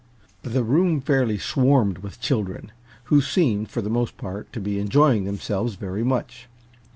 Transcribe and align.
The 0.41 0.63
room 0.63 0.99
fairly 0.99 1.37
swarmed 1.37 1.99
with 1.99 2.19
children, 2.19 2.71
who 3.13 3.21
seemed, 3.21 3.69
for 3.69 3.83
the 3.83 3.87
most 3.91 4.17
part, 4.17 4.51
to 4.53 4.59
be 4.59 4.79
enjoying 4.79 5.25
themselves 5.25 5.75
very 5.75 6.03
much. 6.03 6.47